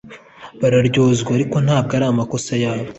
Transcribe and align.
bararyozwa, 0.61 1.29
ariko 1.37 1.55
ntabwo 1.65 1.91
ari 1.97 2.05
amakosa 2.11 2.51
yabo 2.63 2.87